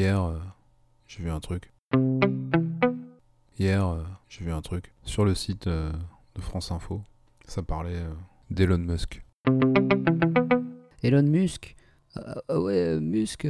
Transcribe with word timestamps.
Hier, 0.00 0.24
euh, 0.24 0.38
j'ai 1.06 1.22
vu 1.22 1.30
un 1.30 1.40
truc. 1.40 1.74
Hier, 3.58 3.86
euh, 3.86 4.02
j'ai 4.30 4.46
vu 4.46 4.50
un 4.50 4.62
truc 4.62 4.94
sur 5.02 5.26
le 5.26 5.34
site 5.34 5.66
euh, 5.66 5.92
de 6.36 6.40
France 6.40 6.72
Info. 6.72 7.02
Ça 7.46 7.62
parlait 7.62 8.00
d'Elon 8.50 8.78
Musk. 8.78 9.22
Elon 11.02 11.24
Musk? 11.24 11.76
Ah 12.16 12.40
ah 12.48 12.60
ouais, 12.62 12.98
Musk, 12.98 13.46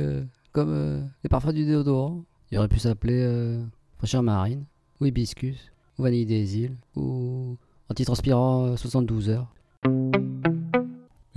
comme 0.51 1.09
les 1.23 1.29
parfums 1.29 1.53
du 1.53 1.65
déodorant. 1.65 2.25
Il 2.51 2.59
aurait 2.59 2.67
pu 2.67 2.81
s'appeler 2.81 3.23
euh, 3.23 3.65
fraîcheur 3.99 4.25
marine, 4.25 4.65
ou 5.01 5.07
hibiscus, 5.07 5.71
ou 6.01 6.03
vanille 6.03 6.27
des 6.27 6.59
îles, 6.59 6.77
ou 6.97 7.59
antitranspirant 7.89 8.73
euh, 8.73 8.77
72 8.77 9.29
heures. 9.29 9.55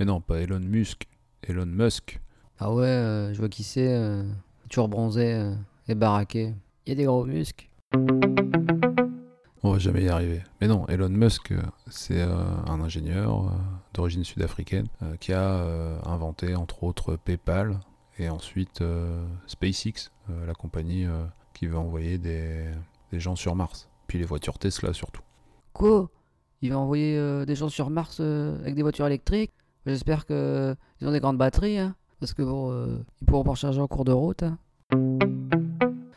Mais 0.00 0.06
non, 0.06 0.20
pas 0.20 0.40
Elon 0.40 0.58
Musk. 0.58 1.06
Elon 1.44 1.66
Musk. 1.66 2.20
Ah 2.58 2.74
ouais, 2.74 3.30
je 3.32 3.38
vois 3.38 3.48
qui 3.48 3.62
c'est, 3.62 4.24
toujours 4.74 4.88
bronzé 4.88 5.34
euh, 5.34 5.54
et 5.86 5.94
baraqué. 5.94 6.52
Il 6.84 6.88
y 6.88 6.92
a 6.92 6.94
des 6.96 7.04
gros 7.04 7.24
muscles. 7.24 7.68
On 9.62 9.70
va 9.70 9.78
jamais 9.78 10.02
y 10.02 10.08
arriver. 10.08 10.42
Mais 10.60 10.66
non, 10.66 10.84
Elon 10.88 11.10
Musk, 11.10 11.52
euh, 11.52 11.62
c'est 11.86 12.20
euh, 12.20 12.34
un 12.66 12.80
ingénieur 12.80 13.52
d'origine 13.92 14.24
sud-africaine 14.24 14.88
qui 15.20 15.32
a 15.32 15.64
inventé 16.04 16.56
entre 16.56 16.82
autres 16.82 17.14
PayPal 17.14 17.78
et 18.18 18.28
ensuite 18.28 18.82
SpaceX, 19.46 20.10
la 20.44 20.54
compagnie 20.54 21.06
qui 21.52 21.68
veut 21.68 21.78
envoyer 21.78 22.18
des, 22.18 22.64
des 23.12 23.20
gens 23.20 23.36
sur 23.36 23.54
Mars. 23.54 23.88
Puis 24.08 24.18
les 24.18 24.24
voitures 24.24 24.58
Tesla 24.58 24.92
surtout. 24.92 25.22
Quoi? 25.72 26.10
Il 26.62 26.70
va 26.70 26.80
envoyer 26.80 27.46
des 27.46 27.54
gens 27.54 27.68
sur 27.68 27.90
Mars 27.90 28.18
avec 28.18 28.74
des 28.74 28.82
voitures 28.82 29.06
électriques? 29.06 29.52
J'espère 29.86 30.26
que 30.26 30.74
ils 31.00 31.06
ont 31.06 31.12
des 31.12 31.20
grandes 31.20 31.38
batteries, 31.38 31.78
hein, 31.78 31.94
parce 32.24 32.32
que 32.32 32.42
bon, 32.42 32.70
euh, 32.72 32.86
ils 33.20 33.26
pourront 33.26 33.44
pas 33.44 33.50
recharger 33.50 33.82
en 33.82 33.86
cours 33.86 34.06
de 34.06 34.12
route. 34.12 34.42
hein. 34.44 34.56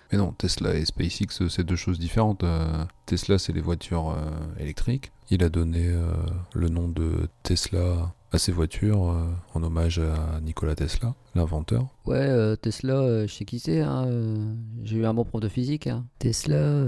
Mais 0.09 0.17
non, 0.17 0.31
Tesla 0.31 0.73
et 0.73 0.85
SpaceX, 0.85 1.41
euh, 1.41 1.49
c'est 1.49 1.65
deux 1.65 1.75
choses 1.75 1.99
différentes. 1.99 2.45
Euh, 2.45 2.85
Tesla, 3.05 3.37
c'est 3.37 3.51
les 3.51 3.59
voitures 3.59 4.11
euh, 4.11 4.31
électriques. 4.57 5.11
Il 5.29 5.43
a 5.43 5.49
donné 5.49 5.93
le 6.53 6.69
nom 6.69 6.87
de 6.87 7.27
Tesla 7.43 8.13
à 8.31 8.37
ses 8.37 8.53
voitures 8.53 9.13
en 9.53 9.61
hommage 9.61 9.99
à 9.99 10.39
Nikola 10.39 10.73
Tesla, 10.73 11.15
l'inventeur. 11.35 11.87
Ouais, 12.05 12.55
Tesla, 12.61 13.25
je 13.27 13.33
sais 13.33 13.43
qui 13.43 13.59
c'est. 13.59 13.81
hein, 13.81 14.07
J'ai 14.85 14.95
eu 14.95 15.05
un 15.05 15.13
bon 15.13 15.25
prof 15.25 15.41
de 15.41 15.49
physique. 15.49 15.87
hein. 15.87 16.05
Tesla, 16.19 16.81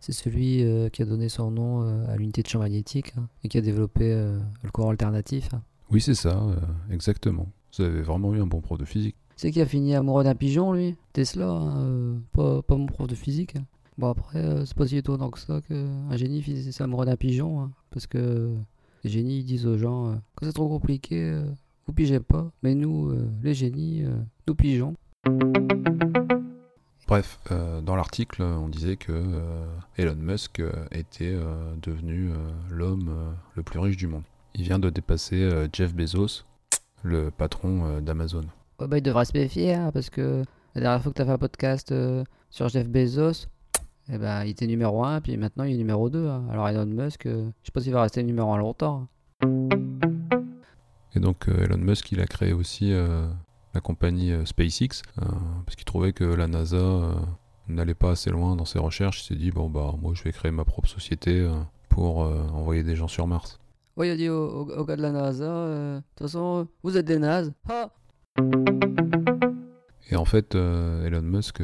c'est 0.00 0.10
celui 0.10 0.64
qui 0.90 1.02
a 1.02 1.04
donné 1.04 1.28
son 1.28 1.52
nom 1.52 1.82
à 2.08 2.16
l'unité 2.16 2.42
de 2.42 2.48
champ 2.48 2.58
magnétique 2.58 3.14
et 3.44 3.48
qui 3.48 3.58
a 3.58 3.60
développé 3.60 4.12
le 4.12 4.70
courant 4.72 4.90
alternatif. 4.90 5.50
Oui, 5.92 6.00
c'est 6.00 6.16
ça, 6.16 6.42
exactement. 6.90 7.46
Vous 7.76 7.84
avez 7.84 8.02
vraiment 8.02 8.34
eu 8.34 8.40
un 8.40 8.46
bon 8.46 8.60
prof 8.60 8.78
de 8.78 8.84
physique. 8.84 9.16
C'est 9.36 9.50
qui 9.50 9.60
a 9.60 9.66
fini 9.66 9.94
amoureux 9.94 10.24
d'un 10.24 10.34
pigeon, 10.34 10.72
lui? 10.72 10.94
Tesla, 11.12 11.48
hein, 11.50 11.76
euh, 11.78 12.18
pas, 12.32 12.62
pas 12.62 12.76
mon 12.76 12.86
prof 12.86 13.06
de 13.08 13.14
physique. 13.14 13.56
hein. 13.56 13.64
Bon, 13.98 14.08
après, 14.10 14.38
euh, 14.38 14.64
c'est 14.64 14.76
pas 14.76 14.86
si 14.86 14.96
étonnant 14.96 15.30
que 15.30 15.38
ça 15.38 15.60
qu'un 15.62 16.16
génie 16.16 16.42
finisse 16.42 16.80
amoureux 16.80 17.06
d'un 17.06 17.16
pigeon. 17.16 17.60
hein, 17.62 17.70
parce 17.90 18.06
que 18.06 18.54
les 19.04 19.10
génies 19.10 19.38
ils 19.38 19.44
disent 19.44 19.66
aux 19.66 19.78
gens 19.78 20.06
euh, 20.08 20.14
quand 20.36 20.46
c'est 20.46 20.52
trop 20.52 20.68
compliqué, 20.68 21.42
vous 21.86 21.92
pigez 21.92 22.20
pas. 22.20 22.50
Mais 22.62 22.74
nous, 22.74 23.12
les 23.42 23.54
génies, 23.54 24.04
nous 24.46 24.54
pigeons. 24.54 24.94
Bref, 27.08 27.40
euh, 27.50 27.80
dans 27.82 27.96
l'article, 27.96 28.42
on 28.42 28.68
disait 28.68 28.96
que 28.96 29.12
euh, 29.12 29.66
Elon 29.98 30.14
Musk 30.16 30.62
était 30.92 31.34
euh, 31.34 31.74
devenu 31.82 32.30
l'homme 32.70 33.34
le 33.54 33.62
plus 33.62 33.78
riche 33.80 33.96
du 33.96 34.06
monde. 34.06 34.22
Il 34.54 34.62
vient 34.62 34.78
de 34.78 34.88
dépasser 34.90 35.48
Jeff 35.72 35.94
Bezos, 35.94 36.44
le 37.02 37.30
patron 37.30 37.84
euh, 37.86 38.00
d'Amazon. 38.00 38.44
Bah, 38.78 38.98
il 38.98 39.02
devrait 39.02 39.24
se 39.24 39.36
méfier, 39.36 39.74
hein, 39.74 39.90
parce 39.92 40.10
que 40.10 40.42
la 40.74 40.80
dernière 40.80 41.02
fois 41.02 41.12
que 41.12 41.16
t'as 41.18 41.24
fait 41.24 41.30
un 41.32 41.38
podcast 41.38 41.92
euh, 41.92 42.24
sur 42.50 42.68
Jeff 42.68 42.88
Bezos, 42.88 43.46
eh 44.08 44.18
ben, 44.18 44.42
il 44.44 44.50
était 44.50 44.66
numéro 44.66 45.04
1, 45.04 45.20
puis 45.20 45.36
maintenant 45.36 45.64
il 45.64 45.74
est 45.74 45.78
numéro 45.78 46.10
2. 46.10 46.28
hein. 46.28 46.44
Alors 46.50 46.68
Elon 46.68 46.86
Musk, 46.86 47.26
euh, 47.26 47.46
je 47.62 47.66
sais 47.66 47.72
pas 47.72 47.80
s'il 47.80 47.92
va 47.92 48.02
rester 48.02 48.22
numéro 48.22 48.52
1 48.52 48.58
longtemps. 48.58 49.06
hein. 49.42 49.68
Et 51.14 51.20
donc 51.20 51.48
euh, 51.48 51.64
Elon 51.64 51.78
Musk, 51.78 52.10
il 52.12 52.20
a 52.20 52.26
créé 52.26 52.52
aussi 52.52 52.92
euh, 52.92 53.28
la 53.74 53.80
compagnie 53.80 54.32
SpaceX, 54.44 55.02
parce 55.64 55.76
qu'il 55.76 55.84
trouvait 55.84 56.12
que 56.12 56.24
la 56.24 56.46
NASA 56.46 57.14
n'allait 57.68 57.94
pas 57.94 58.10
assez 58.10 58.30
loin 58.30 58.56
dans 58.56 58.64
ses 58.64 58.78
recherches. 58.78 59.22
Il 59.22 59.26
s'est 59.28 59.34
dit, 59.36 59.50
bon 59.50 59.70
bah 59.70 59.94
moi 60.00 60.12
je 60.14 60.22
vais 60.24 60.32
créer 60.32 60.50
ma 60.50 60.64
propre 60.64 60.88
société 60.88 61.48
pour 61.88 62.18
envoyer 62.18 62.82
des 62.82 62.96
gens 62.96 63.08
sur 63.08 63.26
Mars. 63.26 63.60
Ouais, 63.96 64.08
il 64.08 64.10
a 64.10 64.16
dit 64.16 64.30
au, 64.30 64.84
gars 64.86 64.96
de 64.96 65.02
la 65.02 65.10
NASA, 65.10 65.44
euh, 65.44 65.96
de 65.98 66.02
toute 66.16 66.26
façon, 66.26 66.60
euh, 66.60 66.64
vous 66.82 66.96
êtes 66.96 67.04
des 67.04 67.18
nazes. 67.18 67.52
Ah 67.68 67.90
Et 70.10 70.16
en 70.16 70.24
fait, 70.24 70.54
euh, 70.54 71.06
Elon 71.06 71.20
Musk, 71.20 71.62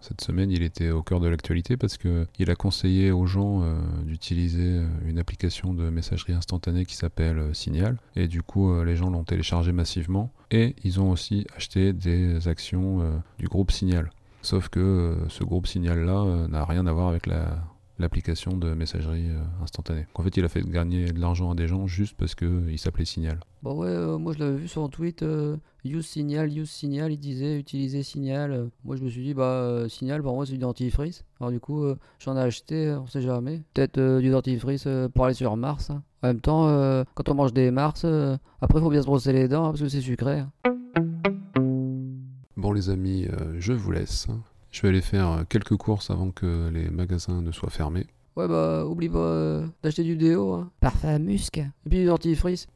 cette 0.00 0.20
semaine, 0.20 0.50
il 0.50 0.64
était 0.64 0.90
au 0.90 1.04
cœur 1.04 1.20
de 1.20 1.28
l'actualité 1.28 1.76
parce 1.76 1.96
que 1.96 2.26
il 2.40 2.50
a 2.50 2.56
conseillé 2.56 3.12
aux 3.12 3.26
gens 3.26 3.62
d'utiliser 4.02 4.82
une 5.06 5.20
application 5.20 5.72
de 5.72 5.88
messagerie 5.88 6.32
instantanée 6.32 6.84
qui 6.84 6.96
s'appelle 6.96 7.54
Signal. 7.54 7.96
Et 8.16 8.26
du 8.26 8.42
coup, 8.42 8.82
les 8.82 8.96
gens 8.96 9.10
l'ont 9.10 9.24
téléchargé 9.24 9.70
massivement. 9.70 10.32
Et 10.50 10.74
ils 10.82 11.00
ont 11.00 11.12
aussi 11.12 11.46
acheté 11.56 11.92
des 11.92 12.48
actions 12.48 13.22
du 13.38 13.46
groupe 13.46 13.70
Signal. 13.70 14.10
Sauf 14.42 14.68
que 14.68 15.16
ce 15.28 15.44
groupe 15.44 15.68
Signal-là 15.68 16.48
n'a 16.48 16.64
rien 16.64 16.86
à 16.88 16.92
voir 16.92 17.08
avec 17.08 17.26
la 17.26 17.62
l'application 17.98 18.56
de 18.56 18.74
messagerie 18.74 19.30
euh, 19.30 19.42
instantanée. 19.62 20.06
En 20.14 20.22
fait, 20.22 20.36
il 20.36 20.44
a 20.44 20.48
fait 20.48 20.62
gagner 20.62 21.12
de 21.12 21.20
l'argent 21.20 21.50
à 21.50 21.54
des 21.54 21.66
gens 21.66 21.86
juste 21.86 22.16
parce 22.16 22.34
qu'il 22.34 22.78
s'appelait 22.78 23.04
Signal. 23.04 23.40
Bah 23.62 23.72
ouais, 23.72 23.88
euh, 23.88 24.18
moi 24.18 24.32
je 24.34 24.38
l'avais 24.38 24.56
vu 24.56 24.68
sur 24.68 24.84
un 24.84 24.88
tweet, 24.88 25.22
euh, 25.22 25.56
use 25.84 26.06
Signal, 26.06 26.56
use 26.56 26.70
Signal, 26.70 27.10
il 27.12 27.18
disait 27.18 27.58
utiliser 27.58 28.02
Signal. 28.04 28.52
Euh, 28.52 28.66
moi 28.84 28.94
je 28.96 29.02
me 29.02 29.08
suis 29.08 29.22
dit, 29.22 29.34
bah 29.34 29.44
euh, 29.44 29.88
Signal 29.88 30.22
pour 30.22 30.34
moi 30.34 30.46
c'est 30.46 30.52
du 30.52 30.58
dentifrice. 30.58 31.24
Alors 31.40 31.50
du 31.50 31.58
coup, 31.58 31.82
euh, 31.82 31.96
j'en 32.20 32.36
ai 32.36 32.40
acheté, 32.40 32.86
euh, 32.86 33.00
on 33.00 33.06
sait 33.06 33.22
jamais. 33.22 33.62
Peut-être 33.74 33.98
euh, 33.98 34.20
du 34.20 34.30
dentifrice 34.30 34.84
euh, 34.86 35.08
pour 35.08 35.24
aller 35.24 35.34
sur 35.34 35.56
Mars. 35.56 35.90
hein. 35.90 36.02
En 36.22 36.28
même 36.28 36.40
temps, 36.40 36.68
euh, 36.68 37.02
quand 37.14 37.28
on 37.28 37.34
mange 37.34 37.52
des 37.52 37.70
Mars, 37.70 38.02
euh, 38.04 38.36
après 38.60 38.80
faut 38.80 38.90
bien 38.90 39.02
se 39.02 39.06
brosser 39.06 39.32
les 39.32 39.48
dents 39.48 39.64
hein, 39.64 39.70
parce 39.70 39.80
que 39.82 39.88
c'est 39.88 40.00
sucré. 40.00 40.38
hein. 40.40 40.50
Bon 42.56 42.72
les 42.72 42.90
amis, 42.90 43.26
euh, 43.26 43.54
je 43.58 43.72
vous 43.72 43.90
laisse. 43.92 44.26
Je 44.70 44.82
vais 44.82 44.88
aller 44.88 45.00
faire 45.00 45.30
euh, 45.30 45.42
quelques 45.48 45.76
courses 45.76 46.10
avant 46.10 46.30
que 46.30 46.68
les 46.68 46.90
magasins 46.90 47.40
ne 47.40 47.52
soient 47.52 47.70
fermés. 47.70 48.06
Ouais 48.36 48.46
bah 48.46 48.86
oublie 48.86 49.08
pas 49.08 49.18
euh, 49.18 49.66
d'acheter 49.82 50.04
du 50.04 50.16
déo. 50.16 50.52
Hein. 50.54 50.70
Parfum 50.80 51.08
à 51.08 51.18
musc. 51.18 51.58
Et 51.58 51.88
puis 51.88 51.98
du 52.00 52.06
dentifrice. 52.06 52.68